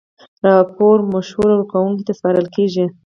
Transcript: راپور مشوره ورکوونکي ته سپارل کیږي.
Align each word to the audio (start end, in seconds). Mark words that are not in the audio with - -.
راپور 0.47 0.97
مشوره 1.13 1.53
ورکوونکي 1.55 2.03
ته 2.07 2.13
سپارل 2.19 2.47
کیږي. 2.55 2.85